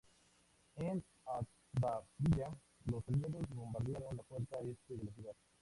[0.77, 2.49] En Ajdabiya
[2.85, 5.35] los aliados bombardearon la puerta este de la ciudad.